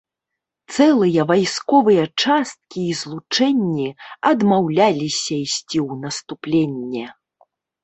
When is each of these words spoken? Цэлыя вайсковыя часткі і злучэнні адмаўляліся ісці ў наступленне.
Цэлыя 0.75 1.25
вайсковыя 1.31 2.05
часткі 2.23 2.79
і 2.95 2.97
злучэнні 3.03 3.87
адмаўляліся 4.33 5.33
ісці 5.45 5.77
ў 5.87 5.91
наступленне. 6.09 7.05